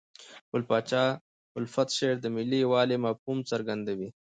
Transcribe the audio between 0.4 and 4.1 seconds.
ګل پاچا الفت شعر د ملي یووالي مفهوم څرګندوي.